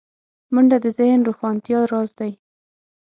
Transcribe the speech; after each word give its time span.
منډه 0.53 0.77
د 0.83 0.87
ذهن 0.97 1.19
روښانتیا 1.27 1.79
راز 1.91 2.09
دی 2.19 2.31